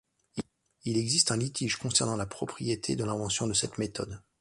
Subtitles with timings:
[0.83, 4.19] Il existe un litige concernant la priorité de l'invention de cette méthode.